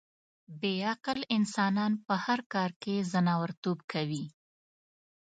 بې 0.59 0.73
عقل 0.91 1.19
انسانان 1.37 1.93
په 2.05 2.13
هر 2.25 2.39
کار 2.53 2.71
کې 2.81 2.95
ځناورتوب 3.11 3.77
کوي. 3.91 4.25